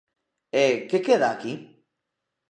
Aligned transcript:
E 0.63 0.67
¿que 0.89 0.97
queda 1.07 1.27
aquí? 1.31 1.53